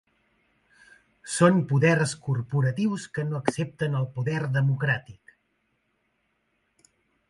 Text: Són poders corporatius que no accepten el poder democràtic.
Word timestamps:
Són 1.33 1.59
poders 1.73 2.15
corporatius 2.29 3.07
que 3.19 3.27
no 3.29 3.39
accepten 3.43 4.01
el 4.03 4.11
poder 4.19 4.41
democràtic. 4.59 5.39